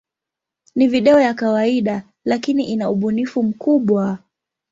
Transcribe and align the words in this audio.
Ni 0.75 0.87
video 0.87 1.19
ya 1.19 1.33
kawaida, 1.33 2.03
lakini 2.25 2.63
ina 2.65 2.89
ubunifu 2.89 3.43
mkubwa. 3.43 4.17